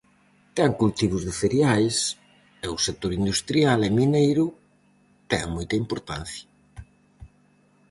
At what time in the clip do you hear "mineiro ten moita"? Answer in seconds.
4.01-5.75